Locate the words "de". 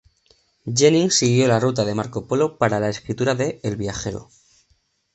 1.85-1.93, 3.35-3.59